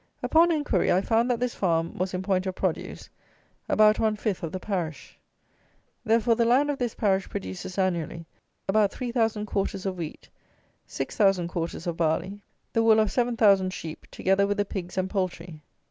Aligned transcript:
Upon 0.23 0.51
inquiry, 0.51 0.91
I 0.91 1.01
found 1.01 1.29
that 1.29 1.39
this 1.39 1.53
farm 1.53 1.95
was, 1.95 2.15
in 2.15 2.23
point 2.23 2.47
of 2.47 2.55
produce, 2.55 3.07
about 3.69 3.99
one 3.99 4.15
fifth 4.15 4.41
of 4.41 4.51
the 4.51 4.59
parish. 4.59 5.19
Therefore, 6.03 6.33
the 6.35 6.43
land 6.43 6.71
of 6.71 6.79
this 6.79 6.95
parish 6.95 7.29
produces 7.29 7.77
annually 7.77 8.25
about 8.67 8.91
3000 8.91 9.45
quarters 9.45 9.85
of 9.85 9.99
wheat, 9.99 10.27
6000 10.87 11.49
quarters 11.49 11.85
of 11.85 11.97
barley, 11.97 12.41
the 12.73 12.81
wool 12.81 12.99
of 12.99 13.11
7000 13.11 13.71
sheep, 13.71 14.07
together 14.09 14.47
with 14.47 14.57
the 14.57 14.65
pigs 14.65 14.97
and 14.97 15.07
poultry. 15.07 15.61